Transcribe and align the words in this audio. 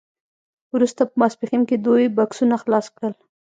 وروسته 0.73 1.01
په 1.09 1.15
ماسپښین 1.21 1.61
کې 1.69 1.75
دوی 1.85 2.05
بکسونه 2.17 2.55
خلاص 2.63 2.85
کړل 2.95 3.13